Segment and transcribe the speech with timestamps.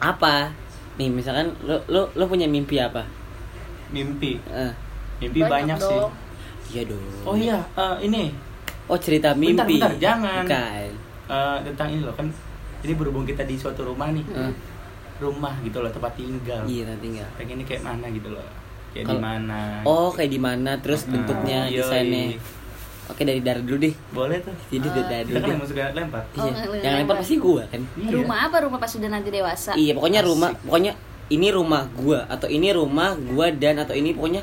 [0.00, 0.50] apa?
[0.96, 3.04] Nih misalkan lo lo lo punya mimpi apa?
[3.90, 4.40] Mimpi.
[4.46, 4.72] Eh,
[5.20, 5.86] mimpi banyak, sih.
[5.86, 6.12] dong.
[6.70, 7.04] iya dong.
[7.22, 8.32] Oh iya eh, ini.
[8.86, 9.76] Oh cerita mimpi.
[9.76, 10.44] bentar, jangan.
[10.44, 10.88] Bukan.
[11.30, 12.26] eh, tentang ini loh kan
[12.80, 14.24] ini berhubung kita di suatu rumah nih.
[14.26, 14.52] Eh,
[15.20, 16.64] rumah gitu loh tempat tinggal.
[16.64, 18.46] Iya nanti enggak pengennya kayak mana gitu loh.
[18.90, 21.78] Kayak di mana oh kayak di mana terus Ah, bentuknya yoi.
[21.78, 22.24] desainnya
[23.06, 24.92] oke dari Dara dulu deh boleh tuh jadi Ah.
[24.92, 27.16] dari Dara kita dulu kan deh yang suka lempar Oh, iya nggak yang lempar lempar.
[27.18, 28.10] pasti gua kan Iya.
[28.12, 29.70] Rumah apa rumah pas sudah nanti dewasa?
[29.74, 30.30] iya pokoknya Asik.
[30.30, 30.92] rumah pokoknya
[31.28, 34.42] ini rumah gua atau ini rumah gua dan atau ini pokoknya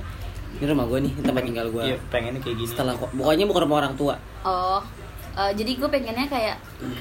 [0.53, 3.77] ini rumah gua nih tempat tinggal gua iya pengennya kayak gini setelah pokoknya bukan rumah
[3.79, 4.79] orang tua Oh,
[5.35, 6.55] eh, jadi gue pengennya kayak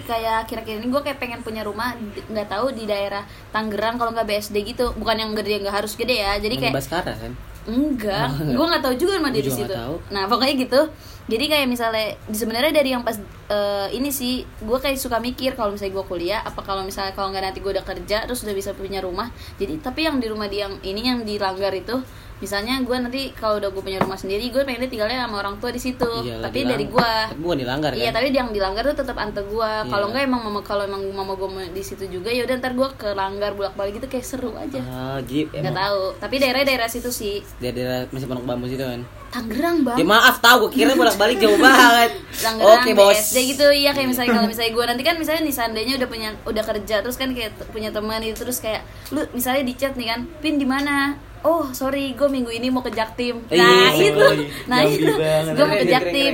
[0.04, 1.94] kayak kira-kira ini gue kayak pengen punya rumah
[2.26, 6.18] nggak tahu di daerah Tangerang kalau nggak BSD gitu, bukan yang gede nggak harus gede
[6.18, 6.34] ya.
[6.36, 7.32] Jadi kayak Baskara kan
[7.64, 8.52] enggak, Oh, enggak.
[8.52, 9.72] gue nggak tahu juga rumah dia di situ.
[10.08, 10.80] Nah pokoknya gitu.
[11.26, 13.18] Jadi kayak misalnya sebenarnya dari yang pas
[13.50, 17.34] eh, ini sih gue kayak suka mikir kalau misalnya gue kuliah apa kalau misalnya kalau
[17.34, 19.34] nggak nanti gue udah kerja terus udah bisa punya rumah.
[19.58, 21.98] Jadi tapi yang di rumah dia yang ini yang dilanggar itu
[22.36, 25.72] misalnya gue nanti kalau udah gue punya rumah sendiri gue pengen tinggalnya sama orang tua
[25.72, 28.96] di situ Iya, tapi dari gue tapi bukan dilanggar kan Iya, tapi yang dilanggar tuh
[29.00, 29.40] tetap ante.
[29.40, 30.04] Kalau Iya.
[30.04, 33.16] enggak emang mama kalau emang mama mau di situ juga ya udah ntar gua ke
[33.16, 34.84] langgar bolak-balik gitu kayak seru aja.
[34.84, 36.00] ah Enggak emang tahu.
[36.20, 37.40] Tapi daerah-daerah situ sih.
[37.58, 39.96] daerah masih pondok bambu situ kan Tangerang, Bang.
[40.00, 42.10] ya maaf tahu gua kira bolak balik jauh banget.
[42.40, 43.12] Tangerang, oke bos.
[43.12, 43.66] BSD gitu.
[43.68, 46.96] Iya kayak misalnya kalau misalnya gue nanti kan misalnya nih seandainya udah punya udah kerja
[47.04, 48.80] terus kan kayak punya teman itu terus kayak
[49.12, 51.18] lu misalnya di chat nih kan pin di mana?
[51.46, 54.18] Oh sorry gue minggu ini mau ke Jaktim nah Iya, itu.
[54.18, 54.44] sorry.
[54.70, 55.14] nah Jambi itu.
[55.54, 56.32] gue mau ke Jaktim.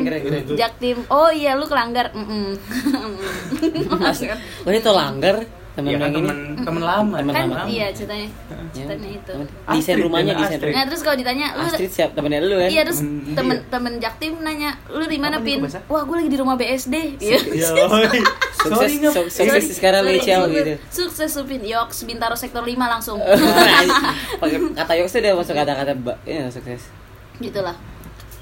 [0.57, 2.15] Jaktim oh iya lu kelanggar.
[2.17, 2.49] Mm -mm.
[4.09, 4.33] Asik.
[4.65, 4.91] oh itu
[5.75, 7.65] Iya kan yang ini temen temen lama Temen kan lama.
[7.65, 8.57] iya ceritanya Ya.
[8.79, 9.35] ceritanya itu
[9.71, 10.73] desain rumahnya desain Astrid.
[10.73, 13.69] nah terus kalau ditanya lu Astrid siap temennya lu kan iya terus Hmm, temen iya.
[13.69, 17.39] temen Jaktim nanya lu di mana pin wah gue lagi di rumah BSD Iya.
[17.63, 17.69] Ya,
[18.55, 18.91] sukses
[19.33, 23.19] sukses sekarang sukses- gitu Sukses Supin Yoks Bintaro sektor 5 langsung.
[24.41, 26.83] pakai kata Yoks tuh udah masuk kata-kata mbak ini sukses
[27.39, 27.75] Gitulah.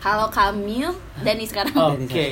[0.01, 1.77] Halo Kamil Dani sekarang.
[1.95, 2.27] Oke.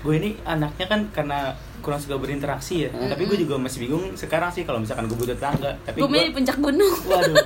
[0.00, 2.90] gue ini anaknya kan karena kurang suka berinteraksi ya.
[2.90, 5.76] Tapi gue juga masih bingung sekarang sih kalau misalkan gue butuh tetangga.
[5.84, 6.94] Tapi Gue di puncak gunung.
[7.04, 7.36] waduh.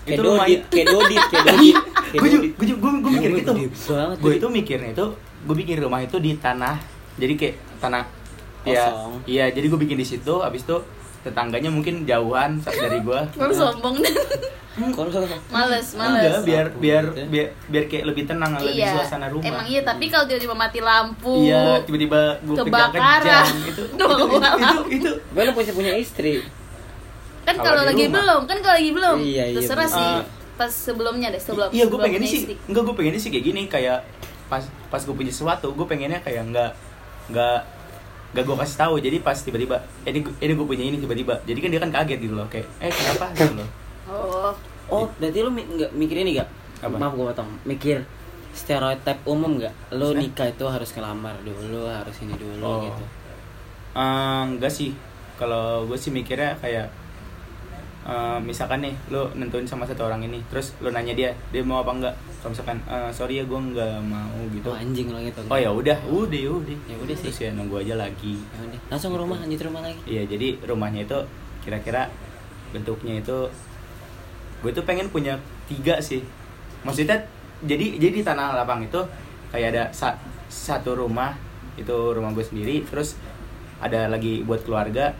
[0.00, 0.60] kayak itu lumayan.
[0.72, 3.52] kayak dodit kayak dodit kayak Gue gue juga, gue, gue mikir gitu.
[4.20, 6.76] Gue itu mikirnya itu, gue bikin rumah itu di tanah.
[7.16, 8.04] Jadi kayak tanah.
[8.60, 8.92] Ya,
[9.24, 9.44] iya.
[9.48, 10.44] Jadi gue bikin di situ.
[10.44, 10.76] Abis itu
[11.20, 13.20] tetangganya mungkin jauhan dari gue.
[13.36, 14.14] Lu sombong dan
[15.12, 16.40] kalau males, Enggak, males.
[16.40, 17.26] biar biar Gitu ya.
[17.28, 18.96] biar biar kayak lebih tenang, lebih Iya.
[18.96, 19.44] suasana rumah.
[19.44, 21.34] Emang iya, tapi kalau tiba-tiba mati lampu.
[21.44, 23.44] Iya, tiba-tiba gue Kebakaran.
[23.70, 23.82] itu.
[23.84, 26.40] Itu, itu, itu, itu, gue lu punya punya istri
[27.40, 28.14] Kan Kalau lagi rumah.
[28.16, 29.16] belum, kan kalau lagi belum.
[29.20, 29.98] Iya, iya, Terserah bener.
[29.98, 30.10] sih.
[30.16, 30.22] Ah.
[30.56, 31.68] Pas sebelumnya deh, sebelum.
[31.72, 34.04] iya gue punya sih enggak gue pengennya sih kayak gini kayak
[34.46, 36.70] pas pas gue punya sesuatu gue pengennya kayak enggak
[37.26, 37.64] enggak
[38.30, 38.94] enggak gue kasih tahu.
[38.98, 41.34] Jadi pas tiba-tiba eh, ini ini gue punya ini tiba-tiba.
[41.42, 43.26] Jadi kan dia kan kaget gitu loh kayak eh kenapa?
[43.32, 43.68] Gitu loh.
[44.06, 44.52] Oh.
[44.88, 46.48] oh berarti lu mi- nggak mikir ini gak
[46.80, 46.96] Apa?
[46.96, 47.50] maaf gue potong.
[47.64, 48.02] Mikir
[48.50, 50.18] stereotip umum gak lu Hah?
[50.18, 52.82] nikah itu harus kelamar dulu harus ini dulu Oh.
[52.82, 53.04] gitu.
[53.92, 54.90] Eh, enggak sih.
[55.34, 56.90] Kalau gue sih mikirnya kayak
[58.00, 61.80] eh, misalkan nih lo nentuin sama satu orang ini terus lo nanya dia dia mau
[61.80, 62.14] apa enggak?
[62.40, 64.68] Kalau misalkan "Eh, sorry ya gue nggak mau gitu.
[64.72, 65.40] Oh anjing lo gitu.
[65.44, 66.78] Oh ya udah udah udah.
[66.88, 67.28] Ya udah sih.
[67.28, 68.40] terus ya nunggu aja lagi.
[68.40, 68.80] Ya udah.
[68.88, 70.00] langsung ke rumah lanjut rumah lagi.
[70.08, 71.18] Iya jadi rumahnya itu
[71.60, 72.08] kira-kira
[72.72, 73.38] bentuknya itu
[74.60, 75.36] gue tuh pengen punya
[75.68, 76.24] tiga sih.
[76.84, 77.20] Maksudnya
[77.60, 79.00] jadi jadi di tanah lapang itu
[79.52, 80.16] kayak ada sa-
[80.48, 81.36] satu rumah
[81.76, 83.16] itu rumah gue sendiri terus
[83.80, 85.12] ada lagi buat keluarga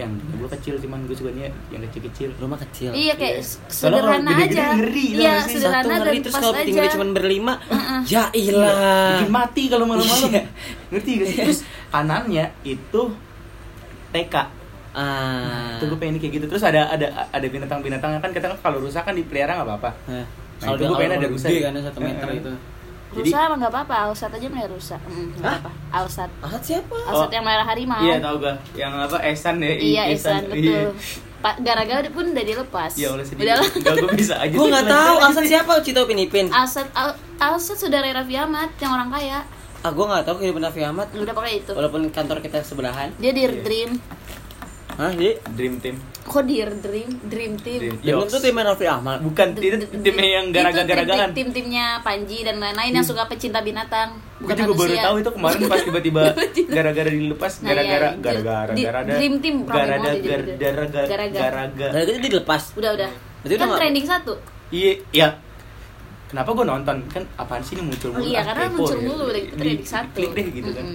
[0.00, 3.44] yang gue kecil cuman gue sukanya yang kecil-kecil rumah kecil Iya kayak Iya.
[3.44, 4.66] s- Soalnya kalau sederhana gede-gede aja.
[4.74, 8.00] ngeri, Iya, sederhana satu dan ngeri terus pas kalau tinggal cuma berlima Heeh.
[8.06, 8.76] ya ilah
[9.14, 10.42] bikin mati kalau malam-malam Iya.
[10.90, 13.02] ngerti gak sih terus kanannya itu
[14.10, 14.34] TK
[14.90, 16.46] ah gue pengen kayak gitu.
[16.46, 19.90] Terus ada ada ada binatang-binatang kan kita kan kalau rusak kan dipelihara nggak apa-apa.
[20.04, 20.26] Nah,
[20.60, 21.50] Nah, kalau gue pengen ada gede rusak.
[21.62, 22.40] kan satu meter Heeh.
[22.40, 22.79] itu Jadi-
[23.10, 25.00] Rusa emang nggak apa-apa, Alsat aja mulai rusak.
[25.02, 25.58] Mm, nggak Hah?
[25.58, 25.70] apa-apa.
[25.92, 26.30] Alsat.
[26.40, 27.32] ah siapa Alsat Oh.
[27.32, 27.98] yang merah harimau.
[27.98, 30.86] Iya tau gak Yang apa Esan ya Iya, Esan, Iya.
[30.86, 30.90] betul.
[31.40, 32.92] Pak gara-gara pun udah dilepas.
[32.94, 33.42] Ya udah sedih.
[33.42, 33.66] Udahlah.
[33.72, 34.52] Enggak gue bisa aja.
[34.52, 39.10] gue nggak tahu Alsat siapa Cito Pinipin Alsat Al, Alsat saudara Raffi Ahmad yang orang
[39.10, 39.40] kaya.
[39.80, 41.72] ah gue nggak tahu kehidupan Raffi Ahmad Udah pakai itu.
[41.72, 43.58] walaupun kantor kita sebelahan Dia di Iya.
[43.58, 43.90] Dream.
[44.92, 45.96] Hah, di Dream Team.
[46.20, 47.08] Kok di Dream?
[47.24, 47.78] Dream Team.
[47.80, 47.94] Dream.
[47.98, 48.30] Belum Yoks.
[48.30, 51.30] tuh tim Raffi Ahmad Bukan itu timnya yang garaga-garagaan.
[51.32, 54.14] Tim timnya Panji dan lain-lain yang suka pecinta binatang.
[54.36, 56.22] Gue Bukan juga baru tahu itu kemarin pas tiba-tiba
[56.76, 58.20] gara-gara dilepas Nah, gara-gara iya.
[58.20, 61.08] gara-gara Di- gara-gara Dream Team gara-gara gara-gara Gara-gara.
[61.08, 63.10] gara-gara Gara gitu dilepas Udah udah.
[63.40, 64.32] Berarti udah kan trending satu.
[64.70, 65.28] Iya, iya.
[66.26, 66.96] Kenapa gue nonton?
[67.08, 68.28] Kan apaan sih ini muncul Oh mulu?
[68.28, 69.08] iya, Ah, karena muncul gitu.
[69.08, 70.14] mulu udah Di- trending satu.
[70.14, 70.86] Klik deh gitu kan.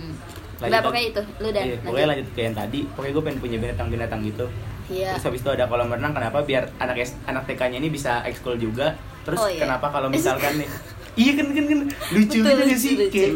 [0.56, 0.86] Lanjut lagi.
[0.86, 2.80] pokoknya itu, lu dan Iya, pokoknya lanjut kayak yang tadi.
[2.92, 4.46] Pokoknya gue pengen punya binatang-binatang gitu.
[4.86, 5.10] Iya.
[5.18, 8.94] Terus habis itu ada kolam renang kenapa biar anak anak TK-nya ini bisa ekskul juga.
[9.26, 9.66] Terus Oh, iya.
[9.66, 10.70] kenapa kalau misalkan nih
[11.16, 11.80] Iya kan kan kan
[12.12, 13.08] lucu gitu sih lucu.
[13.10, 13.32] kayak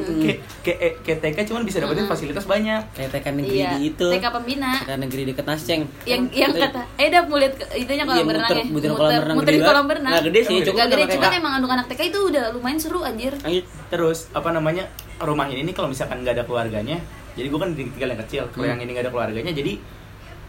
[0.59, 2.11] kayak kayak kayak TK cuman bisa dapetin Mm-mm.
[2.11, 2.81] fasilitas banyak.
[2.91, 3.69] kayak TK negeri Iya.
[3.71, 4.71] di itu TK pembina.
[4.77, 8.25] TK negeri deket Nasceng Yang yang kata, eh dah mau lihat ke- itunya kolam Iya,
[8.25, 8.65] berenang muter- ya.
[8.67, 10.11] muterin kolam renang muterin gede kolam berenang.
[10.11, 13.33] Nggak gede sih, cukup gede, cuman emang andung anak TK itu udah lumayan seru anjir.
[13.87, 14.83] Terus apa namanya
[15.17, 16.99] rumahnya ini kalau misalkan nggak ada keluarganya,
[17.33, 18.43] jadi gue kan tinggal yang kecil.
[18.49, 18.71] Kalau Hmm.
[18.71, 19.73] yang ini nggak ada keluarganya, jadi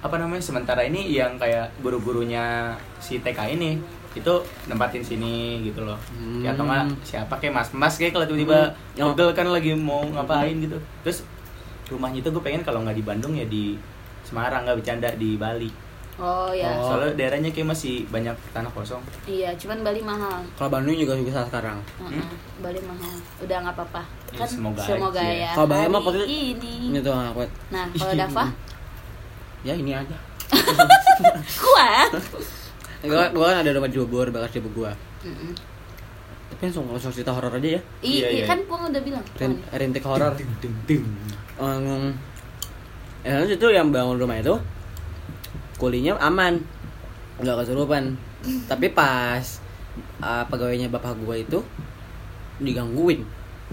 [0.01, 3.79] apa namanya sementara ini yang kayak guru-gurunya si TK ini
[4.13, 4.33] itu
[4.67, 5.95] nempatin sini gitu loh.
[6.11, 6.41] Hmm.
[6.41, 9.13] Ya atau nggak siapa kayak mas-mas kayak kalau tiba-tiba Hmm.
[9.13, 10.75] pegel kan lagi mau ngapain gitu.
[11.01, 11.23] Terus
[11.87, 13.79] rumahnya itu gue pengen kalau nggak di Bandung ya di
[14.23, 15.71] Semarang nggak bercanda di Bali.
[16.17, 16.69] Oh ya.
[16.77, 16.93] Oh.
[16.93, 19.01] Soalnya daerahnya kayak masih banyak tanah kosong.
[19.25, 20.45] Iya, cuman Bali mahal.
[20.53, 22.27] kalau Bandung juga bisa sekarang Heeh,
[22.59, 23.15] Bali mahal.
[23.41, 24.03] Udah nggak apa-apa.
[24.29, 24.83] Ya, Kan semoga
[25.17, 25.25] aja.
[25.25, 25.51] ya.
[25.55, 26.75] Kalau Bali mah pokoknya- ini.
[26.87, 27.41] ini tuh aku
[27.71, 28.45] Nah, kalau Dava,
[29.67, 30.17] ya ini aja
[31.57, 32.11] kuat.
[33.03, 35.53] gua gua kan ada rumah di Bogor bekas di Bogor Mm-mm.
[36.51, 37.83] tapi langsung langsung cerita horor aja ya.
[38.01, 38.45] Iya, Iya, iya.
[38.45, 39.25] kan gua udah bilang.
[39.37, 40.33] Rin, rintik horor.
[41.57, 42.13] Um,
[43.21, 44.57] ya terus itu yang bangun rumah itu
[45.77, 46.61] kulinya aman.
[47.39, 48.17] Nggak kesurupan.
[48.67, 49.45] Tapi pas
[50.19, 51.61] uh, pegawainya bapak gua itu
[52.59, 53.25] digangguin.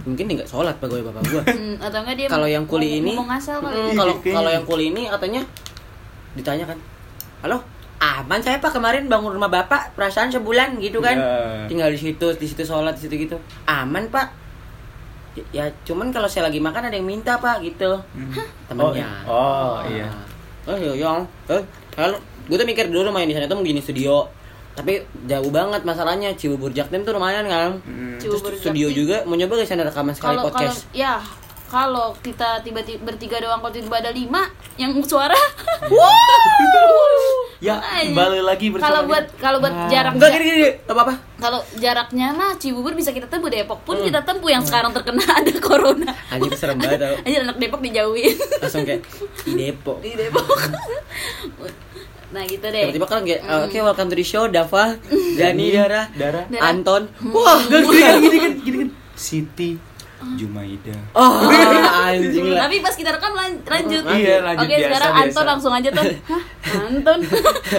[0.06, 1.42] Mungkin nggak sholat pegawai bapak gua.
[1.58, 3.74] Hmm, atau enggak dia kalau yang kuli ini mau ngasal kali.
[3.74, 5.42] Mm, Iya, kalau kalau yang kuli ini katanya
[6.38, 6.78] ditanya kan
[7.42, 7.58] halo
[7.98, 11.18] aman saya pak kemarin bangun rumah bapak perasaan sebulan gitu kan.
[11.18, 11.66] Ya.
[11.66, 13.38] tinggal di situ di situ sholat di situ gitu.
[13.66, 14.30] Aman pak.
[15.34, 17.98] Ya, ya cuman kalau saya lagi makan ada yang minta pak gitu.
[18.70, 19.10] Temennya.
[19.26, 20.10] Oh, iya.
[20.70, 21.12] oh iya iya.
[21.50, 21.64] Eh,
[21.94, 22.18] kalau
[22.48, 24.30] gue tuh mikir dulu main di sana tuh begini studio.
[24.78, 27.82] Tapi jauh banget masalahnya Cibubur Jaktim tuh lumayan kan.
[27.82, 28.22] Hmm.
[28.22, 29.00] terus Cibubur studio Jaktim.
[29.02, 31.18] juga mau nyoba gak sana rekaman sekali Kalau kalau podcast ya
[31.68, 35.36] kalau kita tiba-tiba bertiga doang kalau tiba ada lima yang suara.
[37.58, 39.90] Ya, kembali lagi bersama kalau buat kalau buat Ah.
[39.90, 43.82] jarak enggak gini gini gini, apa apa kalau jaraknya mah Cibubur bisa kita tempuh Depok
[43.82, 44.06] pun Hmm.
[44.06, 46.14] kita tempuh yang sekarang terkena ada corona.
[46.30, 47.16] Anjing serem banget tau.
[47.20, 48.38] Aja anak Depok dijauhin.
[48.62, 49.02] Langsung kayak
[49.42, 49.98] di Depok.
[50.00, 50.46] Di Depok.
[52.28, 52.84] Nah gitu deh.
[52.86, 55.02] Tiba-tiba kan kayak oke welcome to the show Dava
[55.34, 56.02] Dani Dara.
[56.14, 56.42] Dara.
[56.62, 57.10] Anton.
[57.18, 57.34] Hmm.
[57.34, 58.78] wah Gak gini kan gini kan gini.
[58.78, 58.90] Kan.
[59.18, 59.72] Siti
[60.34, 60.98] Jumaida.
[61.14, 61.46] oh
[62.08, 65.24] anjing lah tapi pas kita rekam lan- lanjut Iya, lanjut, oke biasa, sekarang biasa.
[65.24, 66.42] Anton langsung aja tuh Hah,
[66.84, 67.20] Anton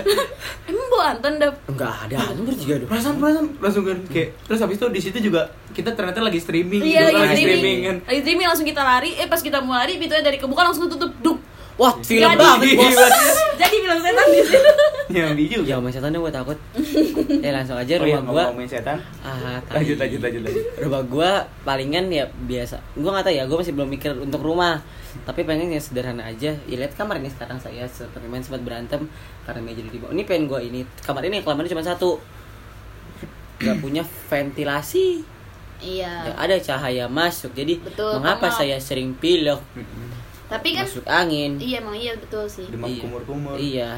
[0.68, 4.60] emang bu Anton dah enggak ada Anton juga dong Perasaan perasaan langsung kan kayak terus
[4.60, 7.78] habis itu di situ juga kita ternyata lagi streaming Iya gitu, lagi streaming.
[7.80, 7.96] kan.
[8.04, 9.10] Lagi streaming langsung kita lari.
[9.14, 11.14] Eh pas kita mau lari pintunya dari kebuka langsung tutup.
[11.18, 11.38] Duk.
[11.76, 12.34] wah film Jadi.
[12.34, 12.98] banget bos
[13.56, 14.72] Jadi film setan di situ.
[15.08, 15.64] Yang di juga.
[15.64, 16.58] ya sama setan gue takut
[17.44, 18.98] eh langsung aja Oh iya, rumah gua ngomongin setan.
[19.20, 19.56] ah.
[19.70, 20.64] Lanjut lanjut lanjut lanjut.
[20.78, 21.30] rumah gua
[21.62, 24.84] palingan ya biasa gua nggak tahu ya gua masih belum mikir untuk rumah
[25.24, 29.08] tapi pengen yang sederhana aja ya lihat kamar ini sekarang saya seperti main sempat berantem
[29.42, 32.20] karena meja di bawah ini pengen gua ini kamar ini kamarnya cuma satu
[33.58, 35.24] nggak punya ventilasi
[35.78, 36.10] Iya.
[36.26, 39.62] ya, ada cahaya masuk jadi Betul, mengapa saya sering pilek
[40.48, 42.66] Tapi kan masuk angin iya emang iya betul sih.
[42.66, 42.98] Demam Iya.
[43.00, 43.54] kumur-kumur.
[43.54, 43.90] iya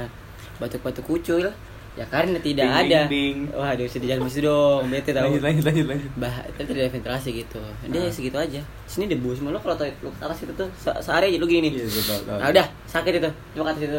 [0.60, 1.48] batuk-batuk kucul.
[1.90, 2.98] Ya karena tidak Bing, ada.
[3.02, 3.38] bing, bing.
[3.50, 6.10] waduh sedih jangan masih dong bete tahu Lanjut lanjut lanjut lanjut.
[6.14, 7.60] bah itu tidak ada ventilasi gitu.
[7.84, 8.06] Dia Nah.
[8.08, 8.60] segitu aja.
[8.86, 11.66] Sini debu semua lo kalau lu ke atas itu tuh se- sehari aja lu gini.
[11.68, 12.36] Iya, betul, betul.
[12.36, 13.30] nah udah sakit itu.
[13.52, 13.98] Lu ke atas itu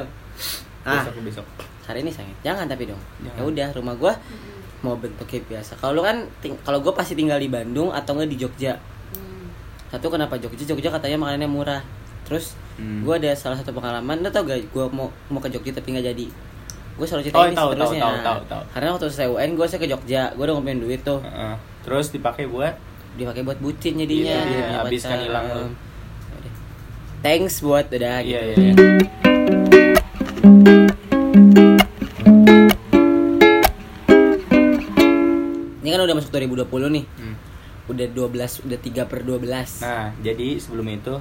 [0.81, 1.03] ah.
[1.03, 1.45] Besok besok.
[1.83, 2.35] hari ini sakit.
[2.41, 3.01] Jangan tapi dong.
[3.21, 4.13] Ya udah rumah gua
[4.79, 5.75] mau bentuknya biasa.
[5.75, 6.17] Kalau lu kan
[6.63, 8.79] kalau gua pasti tinggal di Bandung atau enggak di Jogja.
[9.11, 9.51] Hmm.
[9.91, 10.63] satu kenapa Jogja?
[10.63, 11.83] Jogja katanya makanannya murah.
[12.23, 13.03] Terus Hmm.
[13.03, 14.23] gua ada salah satu pengalaman.
[14.23, 16.27] Lo tau gak gua mau mau ke Jogja tapi nggak jadi
[16.91, 18.63] gue selalu cerita Oh, ini tahu, tahu, seterusnya tahu, tahu, tahu.
[18.69, 21.55] karena waktu saya UN gue saya ke Jogja gue udah ngumpulin duit tuh Heeh.
[21.81, 22.75] Terus dipakai buat
[23.11, 25.25] dipakai buat bucin jadinya Iya, Dia iya, punya habiskan pacar.
[25.25, 25.55] hilang lu.
[25.57, 26.53] Yaudah.
[27.21, 28.73] thanks buat udah gitu Iya, iya, iya.
[35.73, 37.35] ini kan udah masuk 2020 nih Hmm.
[37.87, 41.15] udah 12 udah 3 per 12 Nah, jadi sebelum itu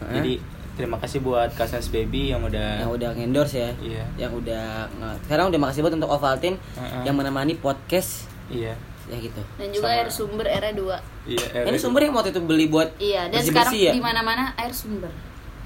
[0.00, 0.12] Hah?
[0.12, 0.40] jadi
[0.74, 4.04] terima kasih buat Kasas Baby yang udah yang udah endorse ya Iya.
[4.18, 4.90] yang udah
[5.22, 7.02] sekarang udah makasih banget untuk Ovaltine Heeh.
[7.04, 8.74] yang menemani podcast Iya.
[9.04, 10.96] ya gitu Dan juga Sama- air sumber era 2.
[11.24, 13.92] Iya, ini sumber yang waktu itu beli buat Iya, dan sekarang ya?
[13.92, 15.12] di mana-mana air sumber.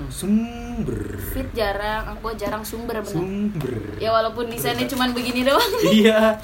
[0.08, 1.18] sumber.
[1.28, 3.14] Fit jarang, aku jarang sumber benar.
[3.14, 3.98] Sumber.
[3.98, 5.72] Ya walaupun desainnya cuman begini doang.
[5.90, 6.38] Iya.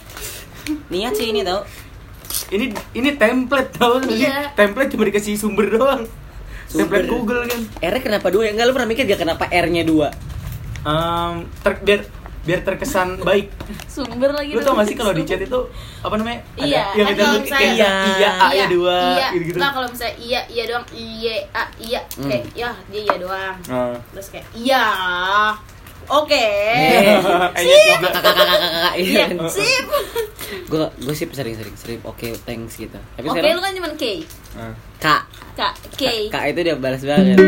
[0.88, 1.62] niat sih ini tau
[2.47, 4.02] Ini ini template tau?
[4.02, 4.50] Iya.
[4.54, 6.02] Template cuma dikasih sumber doang.
[6.75, 6.99] Sumber.
[6.99, 7.61] Template Google kan.
[7.81, 10.09] R kenapa dua ya enggak lu pernah mikir gak kenapa R nya dua
[10.83, 12.00] Em, ter- biar
[12.45, 13.49] biar terkesan baik.
[13.87, 14.52] Sumber lagi.
[14.52, 15.61] Lu tau gak sih kalau di chat itu
[16.02, 16.45] apa namanya?
[16.52, 19.26] Ada Iya, yang kan kita kalau kayak misalnya- iya, iya, A nya dua iya.
[19.33, 19.57] gitu-gitu.
[19.57, 22.28] Nah, kalau misalnya iya, iya doang, iya, a, iya, Hmm.
[22.28, 23.57] kayak ya, dia iya doang.
[23.64, 24.85] Nah, Terus kayak iya.
[26.04, 26.47] Oke.
[27.57, 28.09] Kayaknya juga.
[28.12, 29.87] kakak kakak kakak kakak Iya, iya sip.
[30.65, 33.89] gue gue sih sering sering sering oke thanks gitu tapi Oke, sekarang lu kan cuma
[33.95, 34.05] K.
[34.55, 34.75] Ah.
[34.97, 35.23] kak
[35.55, 36.03] Kak, K.
[36.29, 37.39] kak itu dia balas banget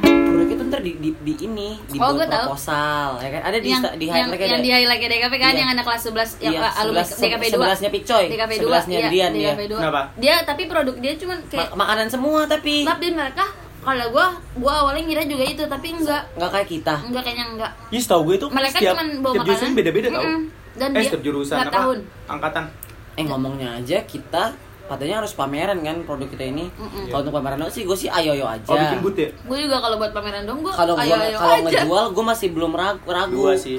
[0.00, 2.24] produk itu ntar di, di, di ini di Oh, tahu.
[2.48, 5.52] proposal ya kan ada di yang, di yang, highlight yang ada di highlight DKP kan
[5.52, 5.58] Iya.
[5.58, 8.60] yang anak kelas 11 yang Iya, uh, alumni sebelas- DKP 2 sebelasnya Picoy, DKP 2
[8.60, 9.52] sebelasnya iya, Drian, iya.
[9.52, 10.02] DKP 2 Kenapa?
[10.16, 13.44] dia tapi produk dia cuman kayak Ma- makanan semua tapi tapi mereka
[13.80, 17.72] kalau gua gua awalnya ngira juga itu tapi enggak nggak kayak kita enggak kayaknya enggak
[17.88, 20.24] Iya, setahu gue itu mereka setiap, cuman bawa setiap jurusan makanan beda-beda tau.
[20.70, 21.72] Dan eh, dia setiap jurusan apa?
[21.72, 22.64] tahun Angkatan.
[23.12, 24.44] eh ngomongnya aja kita
[24.86, 27.08] katanya harus pameran kan produk kita ini Mm-mm.
[27.08, 29.30] kalau untuk pameran doang sih gue sih ayo ayo aja Oh, bikin booth ya?
[29.30, 32.98] gue juga kalau buat pameran dong gue kalau ayo kalau ngejual gue masih belum ragu
[33.04, 33.78] ragu Gua sih.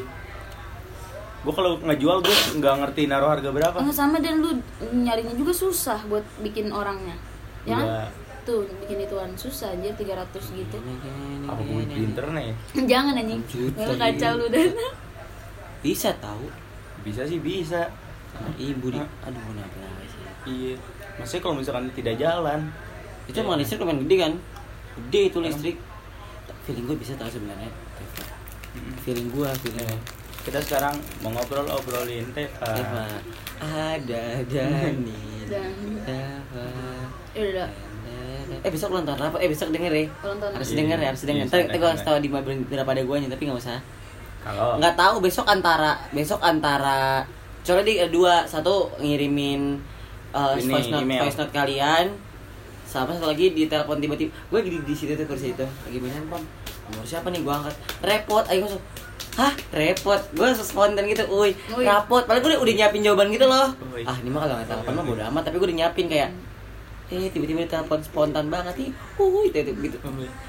[1.41, 3.73] Gua kalau ngejual gue nggak ngerti naruh harga berapa.
[3.75, 4.53] Enggak sama dan lu
[4.95, 7.17] nyarinya juga susah buat bikin orangnya
[7.61, 7.81] ya kan?
[7.81, 8.07] Enggak.
[8.41, 10.77] Tuh bikin ituan susah anjir 300 gitu.
[11.45, 12.53] Apa gue pinter nih?
[12.85, 13.41] jangan anjing.
[13.73, 14.73] Lu kacau lu dan.
[15.81, 16.45] Bisa tahu?
[17.01, 17.89] Bisa sih bisa.
[18.31, 20.73] Sama ibu di aduh kenapa sih Iya.
[21.19, 22.71] Maksudnya kalau misalkan tidak jalan,
[23.25, 24.33] itu emang listrik lumayan gede kan?
[24.97, 25.77] Gede itu listrik.
[26.63, 27.69] Feeling gue bisa tahu sebenarnya
[29.01, 29.97] feeling gue feeling Iya.
[30.41, 32.71] kita sekarang mau ngobrol obrolin Teva.
[32.71, 33.05] Eva
[33.59, 35.21] ada Dani.
[35.45, 36.67] Dan- Eva
[37.31, 37.67] ya
[38.61, 40.05] eh besok ulang tahun apa eh besok denger ya.
[40.53, 40.77] Harus Iya.
[40.77, 41.43] denger ya harus denger.
[41.43, 42.29] Iya, ntar ntar gue kasih tau di
[42.63, 43.79] berapa ada guanya tapi nggak usah.
[44.41, 47.25] Kalau nggak tahu besok antara besok antara
[47.61, 48.41] coba di dua.
[48.43, 49.77] Satu ngirimin
[50.31, 51.21] uh, Ini, voice note email.
[51.23, 52.05] voice note kalian.
[52.83, 54.29] Sama satu lagi di telepon tiba-tiba.
[54.49, 55.63] Gue di di situ tuh kursi itu.
[55.63, 56.45] Lagi main handphone.
[56.87, 57.39] Nomor siapa nih?
[57.39, 57.75] Gue angkat.
[58.01, 58.81] Repot ayo masuk
[59.31, 59.53] hah?
[59.71, 61.23] Repot gue spontan gitu.
[61.27, 61.81] Uy Uy.
[61.81, 62.25] rapot.
[62.25, 63.71] Paling gue udah, udah nyiapin jawaban gitu loh.
[63.89, 64.03] Uy.
[64.03, 65.41] ah ini mah kalau nggak telepon mah bodo amat.
[65.45, 66.29] Tapi gue udah nyiapin kayak
[67.11, 68.89] eh tiba-tiba telepon spontan banget nih
[69.19, 69.97] uy gitu gitu.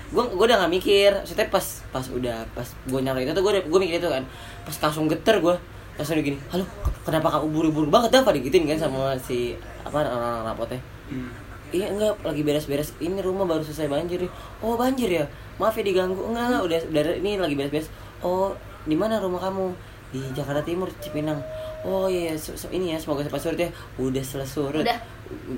[0.09, 3.53] Gue gue udah gak mikir maksudnya pas pas udah pas gue nyari itu tuh gue
[3.67, 4.23] gue mikir itu kan.
[4.63, 5.55] Pas langsung geter gue
[5.93, 10.01] langsung gini halo ke- kenapa kamu buru-buru banget dah pada gituin kan sama si apa
[10.01, 10.81] orang-orang rapotnya.
[11.11, 11.29] Hmm.
[11.73, 14.31] iya enggak lagi beres-beres ini rumah baru selesai banjir nih.
[14.61, 15.25] oh banjir ya?
[15.57, 16.21] Maaf ya diganggu.
[16.21, 17.89] Enggak enggak udah udah ini lagi beres-beres.
[18.23, 18.55] Oh
[18.85, 19.73] di mana rumah kamu?
[20.13, 21.41] Di Jakarta Timur Cipinang
[21.83, 23.71] oh iya, iya se- se- ini ya semoga cepat surut ya.
[23.97, 24.83] Udah selesai surut.
[24.83, 24.99] Udah.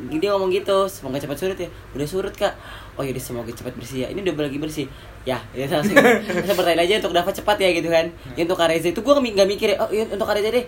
[0.07, 1.67] dia ngomong gitu semoga cepat surut ya.
[1.93, 2.55] Udah surut kak.
[2.95, 4.09] Oh iya semoga cepat bersih ya.
[4.09, 4.87] Ini udah lagi bersih.
[5.25, 5.97] Ya ya langsung.
[6.47, 8.07] Saya bertanya aja untuk dapat cepat ya gitu kan.
[8.35, 10.65] Ya, untuk Kareza itu gue nggak mikir ya, oh iya untuk Kareza deh.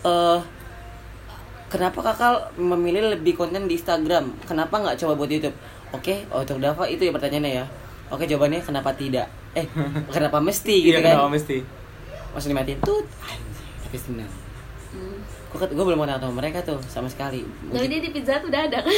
[0.00, 0.38] Eh
[1.70, 4.34] kenapa kakak memilih lebih konten di Instagram?
[4.44, 5.54] Kenapa nggak coba buat YouTube?
[5.90, 7.64] Oke oh, untuk Dava itu ya pertanyaannya ya.
[8.10, 9.26] Oke jawabannya kenapa tidak?
[9.54, 9.66] Eh
[10.14, 11.14] kenapa mesti gitu Iya, kan?
[11.16, 11.56] kenapa mesti?
[12.30, 13.06] Pas dimatiin tut
[13.82, 14.30] tapi senang.
[15.50, 17.42] Gue gue belum kenal sama mereka tuh sama sekali.
[17.66, 18.94] Dari dia di pizza Hut udah ada kan?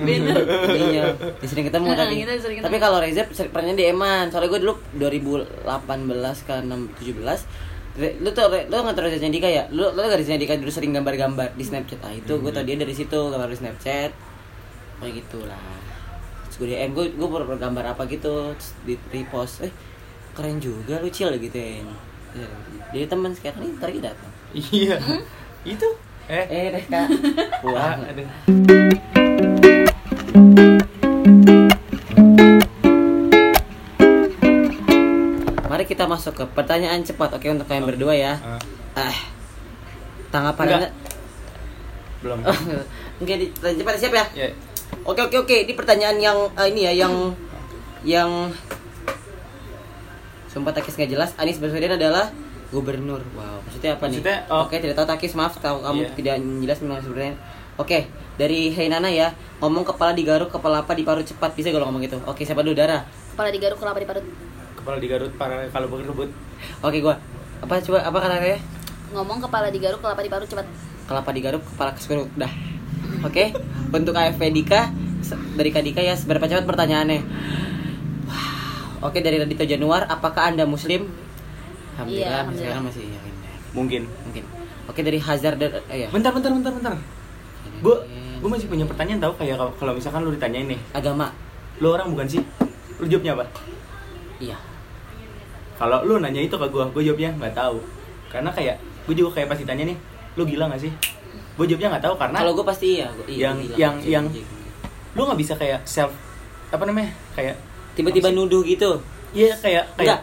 [0.00, 0.34] Beda
[0.88, 1.04] iya.
[1.42, 2.66] Sering ketemu Nah, tapi kita sering ketemu.
[2.66, 4.24] tapi kalau Reza pernah di Eman.
[4.28, 5.68] Soalnya gue dulu 2018
[6.42, 7.44] ke 6 17
[7.92, 9.68] Re- lu tuh Re- lu nggak tahu Reza Dika ya?
[9.68, 12.00] Lu lu gak Reza Dika dulu sering gambar-gambar di Snapchat?
[12.00, 14.10] Ah itu gue tau dia dari situ gambar di Snapchat.
[14.96, 15.60] Kayak gitulah.
[16.46, 19.72] Terus gue DM gue gue baru gambar apa gitu terus di repost eh
[20.32, 21.84] keren juga lu chill gitu ya.
[22.90, 24.96] Jadi teman sekarang ini kita datang Iya.
[25.62, 25.88] Itu.
[26.30, 26.46] Eh.
[26.48, 27.06] eh deh kak
[27.66, 28.28] Wah, aduh.
[35.66, 38.60] mari kita masuk ke pertanyaan cepat oke untuk kalian berdua ya Ah,
[39.08, 39.16] ah
[40.28, 40.78] tanggapan Enggak.
[40.78, 40.90] anda
[42.22, 42.38] belum.
[43.18, 44.24] Pertanyaan cepat siap ya?
[44.38, 44.48] Ya.
[45.02, 47.14] Oke oke oke, ini pertanyaan yang eh, ini ya yang
[48.06, 48.30] yang
[50.46, 51.30] sumpah takis nggak jelas.
[51.34, 52.30] Anies Baswedan adalah
[52.72, 53.20] gubernur.
[53.32, 54.50] Wow, maksudnya apa Maksudnya, nih?
[54.50, 54.64] oh.
[54.64, 56.10] Oke, tidak tahu takis maaf kalau kamu Iya.
[56.16, 57.34] tidak jelas mengenai sebenarnya.
[57.74, 57.98] Oke,
[58.34, 59.28] dari Heinana ya,
[59.60, 62.16] ngomong kepala digaruk, kepala apa diparut cepat bisa kalau ngomong gitu.
[62.24, 63.04] Oke, siapa dulu Dara?
[63.32, 64.24] kepala digaruk kelapa diparut
[64.74, 66.28] Kepala digarut para kalau berebut.
[66.80, 67.16] Oke, gua.
[67.60, 68.58] Apa coba apa katanya?
[69.12, 70.64] ngomong kepala digaruk kelapa diparut cepat
[71.04, 72.48] kelapa digaruk kepala keserut dah
[73.20, 73.44] oke
[73.92, 74.88] untuk AFP Dika
[75.52, 77.20] dari Kak Dika ya seberapa cepat pertanyaannya
[78.24, 79.10] Wow.
[79.10, 81.12] oke dari Radito Januar apakah anda muslim
[81.92, 82.68] alhamdulillah, Iya, alhamdulillah.
[82.68, 83.34] sekarang masih yakin
[83.72, 84.02] Mungkin.
[84.26, 84.44] mungkin
[84.84, 86.94] oke dari Hazard dan eh, ya Bentar, bentar, bentar, bentar.
[87.80, 87.96] Gue
[88.38, 91.30] gue masih punya pertanyaan tahu kayak kalau- misalkan lu ditanyain nih, agama
[91.78, 92.42] lu orang bukan sih?
[92.96, 93.44] Lu jawabnya apa?
[94.38, 94.58] iya
[95.74, 97.78] Kalau lu nanya itu ke gue, gue jawabnya nggak tahu.
[98.28, 99.96] Karena kayak gue juga kayak pas ditanya nih,
[100.34, 100.92] lu gila nggak sih?
[101.54, 104.10] Gue jawabnya nggak tahu karena kalau gue pasti iya, gua, iya Yang- bilang, yang- anjing,
[104.10, 104.46] yang- anjing.
[105.12, 106.12] lu nggak bisa kayak self
[106.68, 107.10] apa namanya?
[107.32, 107.56] Kayak
[107.92, 109.00] tiba-tiba nuduh gitu
[109.32, 110.20] Iya kayak kayak Enggak.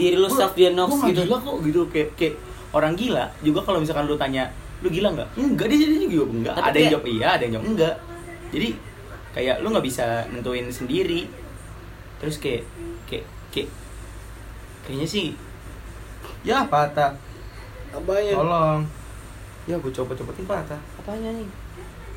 [0.00, 1.20] Diri lu gua nggak gitu.
[1.28, 2.34] gila kok gitu kayak kayak
[2.72, 4.48] orang gila juga kalau misalkan lu tanya
[4.80, 5.28] lu gila nggak?
[5.36, 6.54] Enggak dia, dia juga enggak.
[6.56, 7.94] Tapi ada yang jawab iya, ada yang jawab enggak.
[8.52, 8.68] Jadi
[9.36, 11.28] kayak lu nggak bisa nentuin sendiri
[12.16, 12.64] terus kayak
[13.04, 13.68] kayak kayak
[14.88, 15.36] kayaknya sih
[16.40, 17.12] ya patah
[17.92, 18.32] Apanya?
[18.32, 18.80] tolong
[19.68, 21.48] ya gue copot-copotin patah Apanya nih?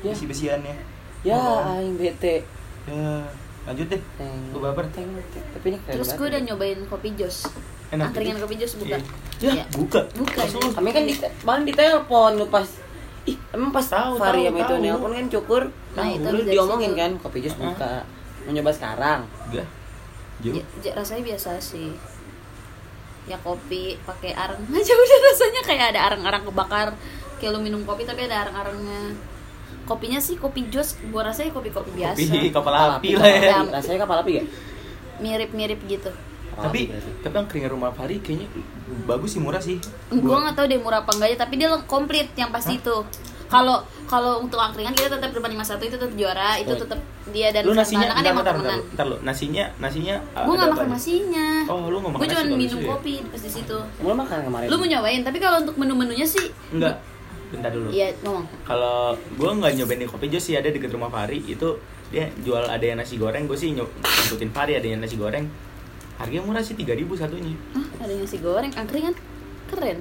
[0.00, 0.16] Ya.
[0.16, 0.76] besi besiannya
[1.20, 1.36] Ya,
[1.76, 2.40] aing bete.
[2.88, 3.20] ya
[3.62, 4.40] lanjut deh Teng.
[4.50, 4.84] Gua baper.
[4.90, 5.08] Teng.
[5.52, 6.46] Tapi ini Terus gue udah ya.
[6.46, 7.44] nyobain kopi jos.
[7.90, 8.96] enak Angkringan kopi jos buka.
[9.38, 9.64] ya Iya.
[9.70, 10.40] buka Buka.
[10.72, 12.66] Kami kan di paling di telepon lu pas
[13.22, 15.62] Ih, emang pas Tahu, Fahri tahu, sama itu nelpon kan cukur.
[15.92, 17.52] Nah, itu lu diomongin kan kopi Hah?
[17.54, 17.92] buka.
[18.40, 19.20] Mau nyoba sekarang.
[19.46, 19.68] Enggak.
[20.40, 21.92] Ja- ja- rasanya biasa sih.
[23.26, 26.88] Ya kopi pakai areng aja udah rasanya kayak ada areng-areng kebakar.
[27.36, 29.12] Kayak lu minum kopi tapi ada areng-arengnya.
[29.82, 32.18] Kopinya sih kopi jos, gua rasanya kopi-kopi biasa.
[32.22, 33.58] Kopi kapal api lah ya.
[33.58, 33.70] api.
[33.70, 34.46] Rasanya kapal api gak?
[35.18, 36.10] Mirip-mirip gitu.
[36.50, 36.80] Kapal Tapi
[37.20, 38.46] tapi angkringan rumah Fahri kayaknya
[39.04, 39.76] bagus sih murah sih.
[40.10, 42.96] Gua nggak tahu deh murah apa enggaknya, tapi dia komplit yang pasti itu.
[43.50, 46.78] Kalau kalau untuk angkringan kita tetap depan 51 itu tetap juara, itu Oh.
[46.78, 46.98] tetap
[47.30, 48.56] dia dan lu nasinya kan ntar, emang ntar,
[48.94, 51.48] ntar, lu nasinya nasinya Gue ada nggak makan nasinya.
[51.66, 52.88] Oh, lu nggak makan Gue cuma minum ya?
[52.94, 53.78] kopi pas di situ.
[53.98, 54.66] Lu makan kemarin.
[54.70, 56.94] Lu mau nyobain, tapi kalau untuk menu-menunya sih Enggak.
[57.50, 57.88] Bentar dulu.
[57.88, 58.46] Iya, ngomong.
[58.62, 58.98] Kalau
[59.34, 61.68] gua nggak nyobain di kopi jos sih ada deket rumah Fahri itu
[62.08, 65.46] dia jual ada yang nasi goreng gue sih nyob ngikutin Fahri ada yang nasi goreng
[66.16, 69.14] harganya murah sih 3000 satunya Hah, ada nasi goreng, angkringan.
[69.66, 69.98] Keren.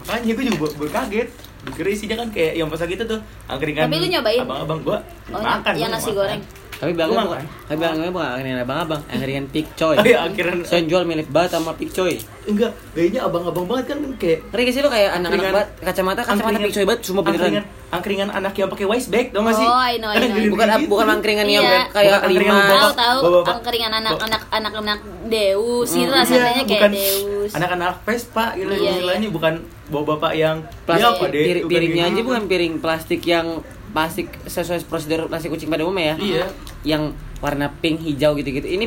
[0.00, 1.28] makanya gue juga baru kaget
[1.60, 4.40] dikira isinya kan kayak yang pas gitu tuh angkringan Tapi lu nyobain?
[4.40, 6.16] abang-abang gua Oh, makan yang nasi makan.
[6.16, 6.40] goreng.
[6.80, 7.28] Tapi bilangnya makan.
[7.28, 9.94] bukan, tapi bilangnya bukan angkringan abang-abang, angkringan pik coy.
[9.94, 12.16] Oh iya, angkringan- Saya jual milik banget sama pik coy.
[12.42, 16.58] enggak gayanya abang-abang banget kan kayak Ngeri sih lu kayak anak-anak Angkringan- banget, kacamata kacamata
[16.58, 17.36] pik coy banget, semua beneran.
[17.36, 20.50] angkringan, angkringan anak yang pakai waist bag tau gak sih Oh, I know, I know.
[20.50, 21.80] Bukan bukan angkringan yang Iya.
[21.92, 22.56] kayak lima.
[22.66, 26.16] Tahu tahu angkringan anak-anak anak-anak Deus itu Hmm.
[26.16, 27.50] rasanya Iya, kayak bukan Deus.
[27.52, 29.52] anak-anak Vespa gitu Iya, istilahnya bukan
[29.86, 32.10] bawa bapak yang Plastik, ya piring- bukan piringnya gitu.
[32.10, 33.46] aja bukan piring plastik yang
[33.90, 36.16] plastik sesuai prosedur plastik kucing pada umumnya ya.
[36.16, 36.44] Iya.
[36.82, 37.02] Yang
[37.40, 38.66] warna pink, hijau gitu-gitu.
[38.66, 38.86] Ini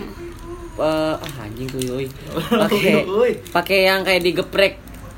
[0.74, 2.08] eh ah, anjing tuh yoi.
[2.66, 3.06] Pakai
[3.54, 4.74] pakai yang kayak digeprek.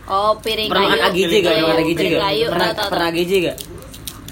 [0.05, 1.13] Oh, piring Pernah makan kayu.
[1.17, 1.53] AGJ gak?
[1.55, 2.21] Pernah makan AGJ piring gak?
[2.45, 3.07] Pernah pernah.
[3.09, 3.57] AGJ gak?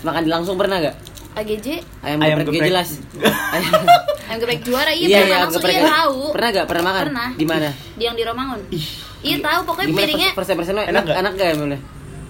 [0.04, 0.96] Makan langsung pernah gak?
[1.34, 1.68] AGJ
[2.06, 2.70] Ayam, Ayam geprek, geprek.
[2.70, 2.90] jelas.
[3.58, 3.74] Ayam.
[4.30, 5.74] ayam geprek juara iya, Iya, pernah iya, langsung geprek.
[5.74, 6.20] iya tahu.
[6.30, 6.66] Pernah gak?
[6.70, 7.04] Pernah makan?
[7.10, 7.30] Pernah.
[7.34, 7.70] Di mana?
[7.74, 8.60] Di yang di Romangun.
[9.24, 11.18] Iya tahu pokoknya Gimana piringnya persen persennya Enak enak gak?
[11.24, 11.80] enak gak emangnya?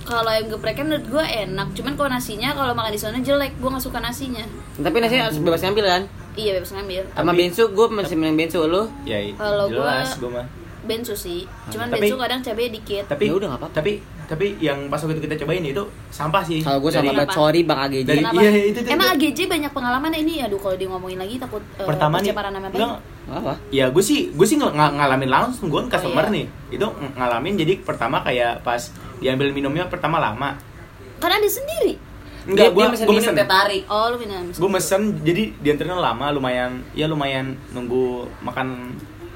[0.04, 3.70] Kalau ayam gepreknya menurut gue enak cuman kalau nasinya kalau makan di sana jelek gue
[3.70, 4.44] nggak suka nasinya
[4.76, 6.02] Tapi nasinya harus bebas ngambil kan?
[6.34, 8.90] iya bebas ngambil Sama bensu, gue masih main bensu lu.
[9.04, 10.46] ya Kalau gua- jelas gua mah
[10.84, 13.76] bensu sih cuman Tapi- bensu kadang cabenya dikit tapi Ya udah, nggak apa-apa.
[13.76, 13.92] tapi
[14.24, 17.62] tapi yang pas waktu itu kita cobain itu sampah sih Kalau gue sama banget sorry
[17.64, 18.04] Bang AGJ.
[18.04, 18.40] Dari- Kenapa?
[18.42, 18.90] iya, itu tuh.
[18.90, 22.52] emang AGJ banyak pengalaman ini aduh kalau dia ngomongin lagi takut eh, pertama nih pencemaran
[22.52, 23.54] nama Apa?
[23.70, 26.34] ya gue sih gue sih ng- ng- ngalamin langsung gue kan customer iya.
[26.34, 28.82] nih itu ng- ngalamin jadi pertama kayak pas
[29.24, 30.60] diambil minumnya pertama lama
[31.18, 33.82] karena dia sendiri dia, enggak gue dia mesen gue minum mesen tarik.
[33.88, 38.92] oh lu minum gue mesen jadi diantarnya lama lumayan ya lumayan nunggu makan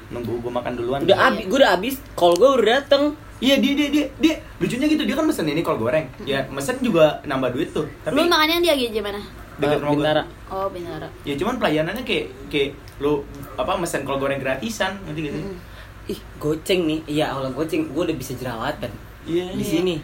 [0.08, 1.94] nunggu gue makan duluan Udah abis, gue udah abis.
[2.12, 3.12] Call gue udah dateng.
[3.38, 6.76] iya dia dia dia dia lucunya gitu dia kan mesen ini kol goreng ya mesen
[6.80, 9.22] juga nambah duit tuh tapi lu makannya di AGJ mana
[9.56, 9.96] dekat Eh, rumah gua.
[9.96, 10.22] Bintara.
[10.50, 13.22] oh Bintara ya cuman pelayanannya kayak kayak lu
[13.54, 15.30] apa mesen kol goreng gratisan gak sih
[16.08, 17.04] Ih, goceng nih.
[17.04, 17.92] Iya, Allah goceng.
[17.92, 18.88] Gue udah bisa jerawatan.
[19.28, 19.68] Iya Di iya.
[19.68, 19.96] sini.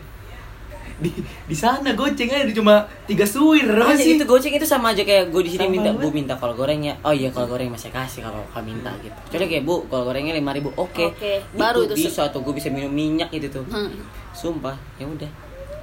[0.94, 1.10] di
[1.50, 5.34] di sana goceng aja cuma tiga suwir apa sih itu goceng itu sama aja kayak
[5.34, 6.94] gue di sini minta bu minta kol gorengnya.
[7.02, 9.10] Oh iya kol goreng masih kasih kalau kau minta gitu.
[9.26, 10.70] Kecuali kayak bu kol gorengnya lima ribu.
[10.78, 11.10] Oke.
[11.10, 13.66] Oke, baru itu bisa tuh gue bisa minum minyak gitu tuh.
[13.66, 13.90] Hmm.
[14.30, 15.30] Sumpah, ya udah.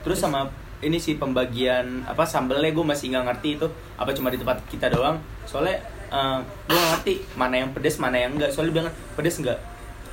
[0.02, 0.48] terus sama
[0.80, 4.90] ini sih pembagian apa sambelnya gue masih nggak ngerti itu apa cuma di tempat kita
[4.90, 5.78] doang soalnya
[6.10, 9.60] eh, gue ngerti mana yang pedes mana yang enggak soalnya dia bilang pedes enggak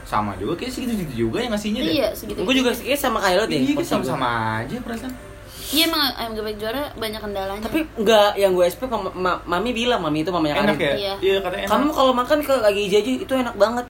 [0.08, 3.20] sama juga kayak segitu segitu juga yang ngasihnya deh iya segitu Gue juga kayak sama
[3.20, 3.60] kayak lo deh.
[3.60, 5.12] iya sama sama aja perasaan
[5.68, 9.70] iya emang ayam geprek juara banyak kendalanya Tapi enggak yang gue SP ma- ma- mami
[9.70, 10.80] bilang mami itu mamanya enak Karin.
[10.80, 11.14] ya Iya.
[11.20, 13.84] iya katanya enak Kamu kalau makan ke lagi aja itu enak banget.